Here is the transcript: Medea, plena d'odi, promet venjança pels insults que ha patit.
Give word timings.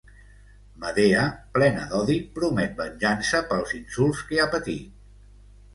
Medea, 0.85 1.25
plena 1.57 1.83
d'odi, 1.91 2.17
promet 2.39 2.75
venjança 2.83 3.45
pels 3.53 3.79
insults 3.83 4.27
que 4.33 4.41
ha 4.47 4.53
patit. 4.57 5.03